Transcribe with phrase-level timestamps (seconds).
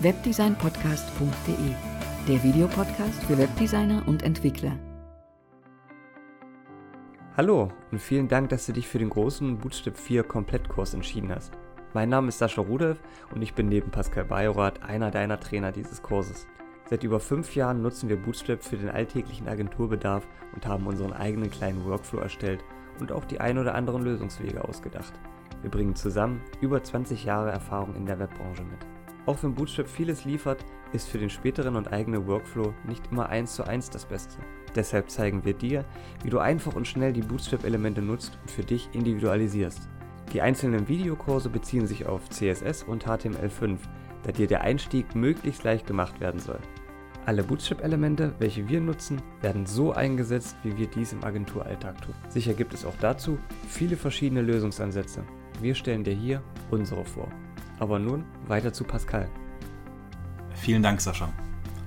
[0.00, 1.74] webdesignpodcast.de,
[2.28, 4.78] der Videopodcast für Webdesigner und Entwickler.
[7.36, 11.52] Hallo und vielen Dank, dass du dich für den großen Bootstrap 4 Komplettkurs entschieden hast.
[11.94, 13.00] Mein Name ist Sascha Rudolf
[13.34, 16.46] und ich bin neben Pascal Bajorath einer deiner Trainer dieses Kurses.
[16.88, 21.50] Seit über fünf Jahren nutzen wir Bootstrap für den alltäglichen Agenturbedarf und haben unseren eigenen
[21.50, 22.62] kleinen Workflow erstellt
[23.00, 25.12] und auch die ein oder anderen Lösungswege ausgedacht.
[25.62, 28.97] Wir bringen zusammen über 20 Jahre Erfahrung in der Webbranche mit.
[29.28, 30.64] Auch wenn Bootstrap vieles liefert,
[30.94, 34.38] ist für den späteren und eigenen Workflow nicht immer eins zu eins das Beste.
[34.74, 35.84] Deshalb zeigen wir dir,
[36.22, 39.86] wie du einfach und schnell die Bootstrap-Elemente nutzt und für dich individualisierst.
[40.32, 43.76] Die einzelnen Videokurse beziehen sich auf CSS und HTML5,
[44.22, 46.60] da dir der Einstieg möglichst leicht gemacht werden soll.
[47.26, 52.14] Alle Bootstrap-Elemente, welche wir nutzen, werden so eingesetzt, wie wir dies im Agenturalltag tun.
[52.30, 53.38] Sicher gibt es auch dazu
[53.68, 55.22] viele verschiedene Lösungsansätze.
[55.60, 57.28] Wir stellen dir hier unsere vor.
[57.78, 59.28] Aber nun weiter zu Pascal.
[60.54, 61.32] Vielen Dank, Sascha.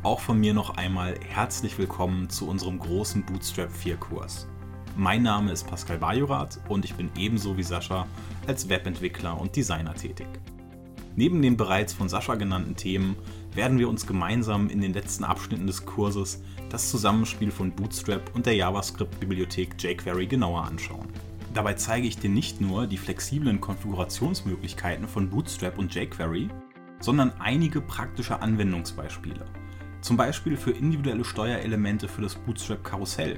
[0.04, 4.48] Auch von mir noch einmal herzlich willkommen zu unserem großen Bootstrap 4 Kurs.
[4.96, 8.08] Mein Name ist Pascal Bajorath und ich bin ebenso wie Sascha
[8.48, 10.28] als Webentwickler und Designer tätig.
[11.16, 13.18] Neben den bereits von Sascha genannten Themen
[13.54, 18.46] werden wir uns gemeinsam in den letzten Abschnitten des Kurses das Zusammenspiel von Bootstrap und
[18.46, 21.10] der JavaScript-Bibliothek jQuery genauer anschauen.
[21.54, 26.50] Dabei zeige ich dir nicht nur die flexiblen Konfigurationsmöglichkeiten von Bootstrap und jQuery,
[27.02, 29.46] sondern einige praktische Anwendungsbeispiele.
[30.00, 33.38] Zum Beispiel für individuelle Steuerelemente für das Bootstrap Karussell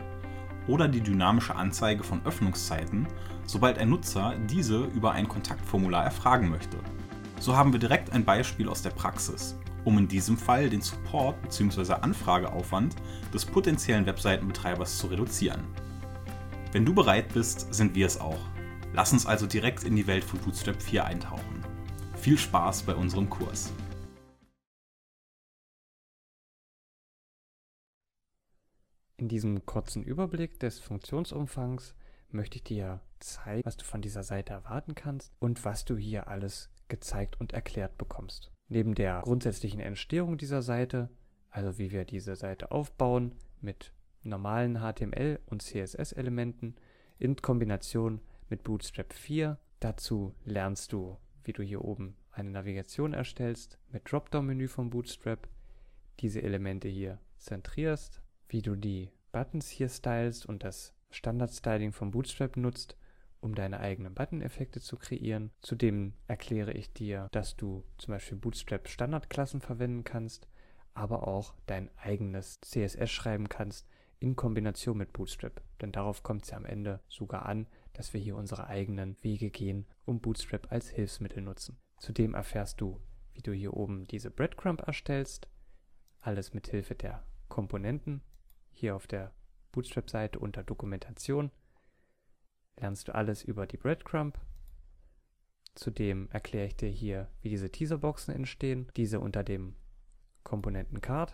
[0.67, 3.07] oder die dynamische Anzeige von Öffnungszeiten,
[3.45, 6.77] sobald ein Nutzer diese über ein Kontaktformular erfragen möchte.
[7.39, 11.41] So haben wir direkt ein Beispiel aus der Praxis, um in diesem Fall den Support
[11.41, 11.93] bzw.
[11.93, 12.95] Anfrageaufwand
[13.33, 15.63] des potenziellen Webseitenbetreibers zu reduzieren.
[16.73, 18.49] Wenn du bereit bist, sind wir es auch.
[18.93, 21.63] Lass uns also direkt in die Welt von Bootstrap 4 eintauchen.
[22.15, 23.71] Viel Spaß bei unserem Kurs.
[29.17, 31.93] In diesem kurzen Überblick des Funktionsumfangs
[32.29, 36.27] möchte ich dir zeigen, was du von dieser Seite erwarten kannst und was du hier
[36.27, 38.51] alles gezeigt und erklärt bekommst.
[38.67, 41.11] Neben der grundsätzlichen Entstehung dieser Seite,
[41.51, 46.75] also wie wir diese Seite aufbauen mit normalen HTML und CSS-Elementen
[47.19, 49.57] in Kombination mit Bootstrap 4.
[49.79, 55.47] Dazu lernst du, wie du hier oben eine Navigation erstellst mit Dropdown-Menü von Bootstrap,
[56.19, 62.57] diese Elemente hier zentrierst, wie du die Buttons hier stylst und das Standard-Styling von Bootstrap
[62.57, 62.97] nutzt,
[63.39, 65.51] um deine eigenen Button-Effekte zu kreieren.
[65.61, 70.47] Zudem erkläre ich dir, dass du zum Beispiel Bootstrap Standardklassen verwenden kannst,
[70.93, 73.87] aber auch dein eigenes CSS schreiben kannst,
[74.23, 75.61] in Kombination mit Bootstrap.
[75.81, 79.49] Denn darauf kommt es ja am Ende sogar an, dass wir hier unsere eigenen Wege
[79.49, 81.77] gehen und Bootstrap als Hilfsmittel nutzen.
[81.97, 83.01] Zudem erfährst du,
[83.33, 85.49] wie du hier oben diese Breadcrumb erstellst.
[86.21, 88.21] Alles mit Hilfe der Komponenten.
[88.71, 89.33] Hier auf der
[89.73, 91.51] Bootstrap-Seite unter Dokumentation
[92.77, 94.39] lernst du alles über die Breadcrumb.
[95.75, 98.89] Zudem erkläre ich dir hier, wie diese Teaserboxen entstehen.
[98.95, 99.75] Diese unter dem
[100.43, 101.33] Komponenten Card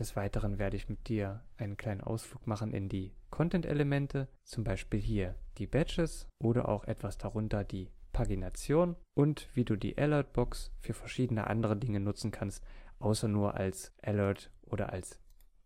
[0.00, 4.98] Des Weiteren werde ich mit dir einen kleinen Ausflug machen in die Content-Elemente, zum Beispiel
[4.98, 10.94] hier die Badges oder auch etwas darunter die Pagination und wie du die Alert-Box für
[10.94, 12.64] verschiedene andere Dinge nutzen kannst,
[12.98, 15.20] außer nur als Alert oder als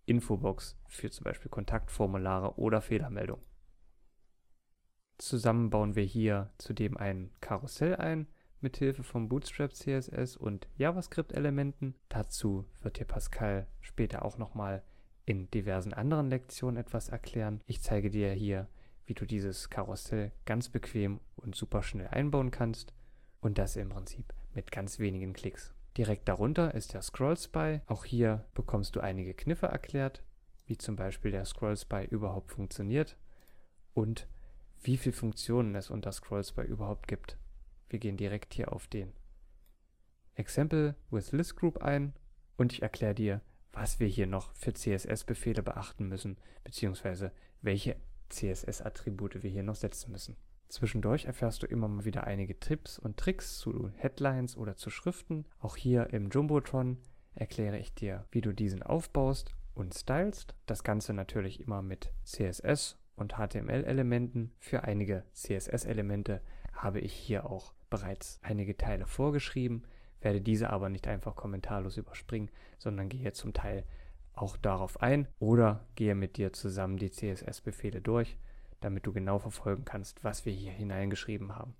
[0.04, 3.44] Infobox für zum Beispiel Kontaktformulare oder Fehlermeldungen.
[5.18, 8.26] Zusammen bauen wir hier zudem ein Karussell ein,
[8.64, 11.94] mithilfe von Bootstrap CSS und JavaScript-Elementen.
[12.08, 14.82] Dazu wird dir Pascal später auch nochmal
[15.26, 17.60] in diversen anderen Lektionen etwas erklären.
[17.66, 18.66] Ich zeige dir hier,
[19.06, 22.92] wie du dieses Karussell ganz bequem und super schnell einbauen kannst
[23.40, 25.74] und das im Prinzip mit ganz wenigen Klicks.
[25.96, 27.80] Direkt darunter ist der Scroll Spy.
[27.86, 30.24] Auch hier bekommst du einige Kniffe erklärt,
[30.66, 33.16] wie zum Beispiel der Scroll Spy überhaupt funktioniert
[33.92, 34.26] und
[34.82, 37.38] wie viele Funktionen es unter Scroll Spy überhaupt gibt.
[37.88, 39.12] Wir gehen direkt hier auf den
[40.34, 42.12] Example with List Group ein
[42.56, 43.40] und ich erkläre dir,
[43.72, 47.32] was wir hier noch für CSS-Befehle beachten müssen, beziehungsweise
[47.62, 47.96] welche
[48.30, 50.36] CSS-Attribute wir hier noch setzen müssen.
[50.68, 55.46] Zwischendurch erfährst du immer mal wieder einige Tipps und Tricks zu Headlines oder zu Schriften.
[55.58, 56.98] Auch hier im Jumbotron
[57.34, 60.54] erkläre ich dir, wie du diesen aufbaust und stylst.
[60.66, 64.52] Das Ganze natürlich immer mit CSS und HTML-Elementen.
[64.58, 66.40] Für einige CSS-Elemente
[66.72, 69.84] habe ich hier auch bereits einige Teile vorgeschrieben,
[70.20, 73.84] werde diese aber nicht einfach kommentarlos überspringen, sondern gehe zum Teil
[74.32, 78.36] auch darauf ein oder gehe mit dir zusammen die CSS-Befehle durch,
[78.80, 81.76] damit du genau verfolgen kannst, was wir hier hineingeschrieben haben.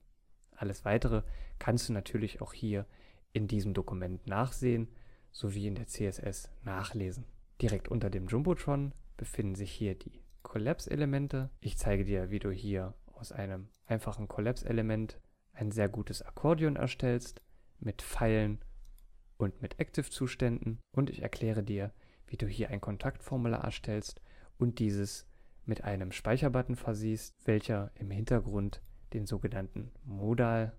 [0.53, 1.23] Alles weitere
[1.59, 2.87] kannst du natürlich auch hier
[3.33, 4.89] in diesem Dokument nachsehen,
[5.33, 7.25] sowie in der CSS nachlesen.
[7.61, 11.51] Direkt unter dem Jumbotron befinden sich hier die Collapse-Elemente.
[11.61, 15.19] Ich zeige dir, wie du hier aus einem einfachen Collapse-Element
[15.53, 17.43] ein sehr gutes Akkordeon erstellst
[17.81, 18.65] mit Pfeilen
[19.37, 21.93] und mit Active-Zuständen und ich erkläre dir,
[22.27, 24.21] wie du hier ein Kontaktformular erstellst
[24.59, 25.27] und dieses
[25.65, 28.81] mit einem Speicherbutton versiehst, welcher im Hintergrund
[29.13, 30.77] den sogenannten Modal,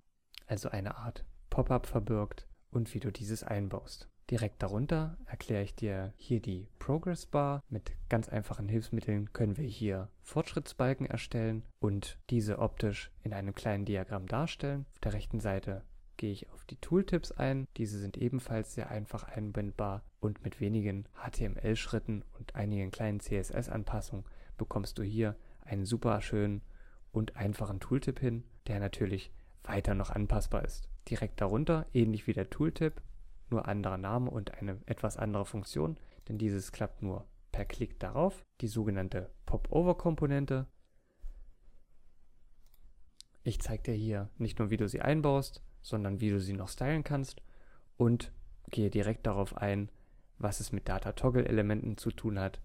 [0.47, 4.09] also eine Art Pop-up verbirgt und wie du dieses einbaust.
[4.31, 7.61] Direkt darunter erkläre ich dir hier die Progress Bar.
[7.69, 13.85] Mit ganz einfachen Hilfsmitteln können wir hier Fortschrittsbalken erstellen und diese optisch in einem kleinen
[13.85, 14.87] Diagramm darstellen.
[14.93, 15.83] Auf der rechten Seite
[16.17, 17.67] gehe ich auf die Tooltips ein.
[17.77, 24.25] Diese sind ebenfalls sehr einfach einbindbar und mit wenigen HTML-Schritten und einigen kleinen CSS-Anpassungen
[24.57, 26.63] bekommst du hier einen super schönen
[27.11, 29.31] und einfachen Tooltip hin, der natürlich
[29.63, 30.89] weiter noch anpassbar ist.
[31.09, 33.01] Direkt darunter, ähnlich wie der Tooltip,
[33.49, 35.97] nur anderer Name und eine etwas andere Funktion,
[36.27, 40.67] denn dieses klappt nur per Klick darauf, die sogenannte Pop-Over-Komponente.
[43.43, 46.69] Ich zeige dir hier nicht nur, wie du sie einbaust, sondern wie du sie noch
[46.69, 47.41] stylen kannst
[47.97, 48.31] und
[48.71, 49.89] gehe direkt darauf ein,
[50.37, 52.59] was es mit Data-Toggle-Elementen zu tun hat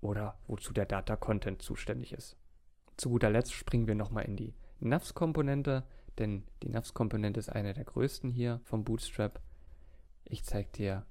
[0.00, 2.36] oder wozu der Data-Content zuständig ist.
[2.96, 5.84] Zu guter Letzt springen wir nochmal in die Navs-Komponente,
[6.18, 9.40] denn die Navs-Komponente ist eine der größten hier vom Bootstrap.
[10.28, 11.06] Ich zeige dir,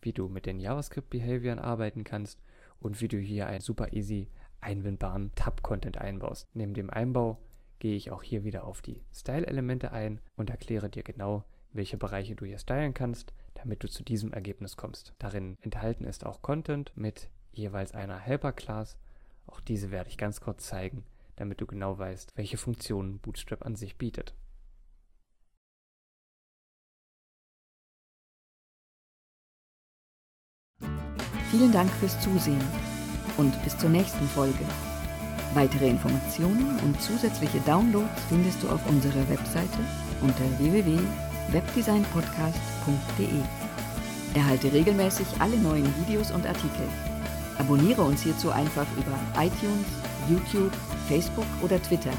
[0.00, 2.40] wie du mit den JavaScript-Behavioren arbeiten kannst
[2.80, 4.30] und wie du hier einen super easy
[4.60, 6.48] einwindbaren Tab-Content einbaust.
[6.54, 7.38] Neben dem Einbau
[7.78, 12.34] gehe ich auch hier wieder auf die Style-Elemente ein und erkläre dir genau, welche Bereiche
[12.34, 15.12] du hier stylen kannst, damit du zu diesem Ergebnis kommst.
[15.18, 18.96] Darin enthalten ist auch Content mit jeweils einer Helper-Class.
[19.46, 21.04] Auch diese werde ich ganz kurz zeigen,
[21.36, 24.34] damit du genau weißt, welche Funktionen Bootstrap an sich bietet.
[31.56, 32.60] Vielen Dank fürs Zusehen
[33.38, 34.62] und bis zur nächsten Folge.
[35.54, 39.78] Weitere Informationen und zusätzliche Downloads findest du auf unserer Webseite
[40.20, 43.40] unter www.webdesignpodcast.de.
[44.34, 46.86] Erhalte regelmäßig alle neuen Videos und Artikel.
[47.56, 49.86] Abonniere uns hierzu einfach über iTunes,
[50.28, 50.76] YouTube,
[51.08, 52.12] Facebook oder Twitter.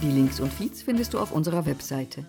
[0.00, 2.24] Die Links und Feeds findest du auf unserer Webseite.